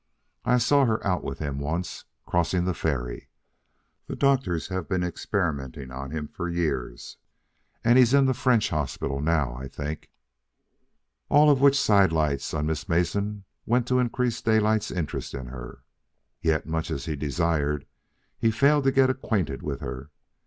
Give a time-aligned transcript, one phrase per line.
[0.45, 3.29] I saw her out with him once crossing the ferry.
[4.07, 7.17] The doctors have been experimenting on him for years,
[7.83, 10.09] and he's in the French Hospital now, I think."
[11.29, 15.83] All of which side lights on Miss Mason went to increase Daylight's interest in her.
[16.41, 17.85] Yet, much as he desired,
[18.39, 20.09] he failed to get acquainted with her.